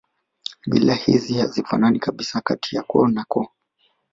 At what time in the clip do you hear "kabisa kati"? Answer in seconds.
1.99-2.75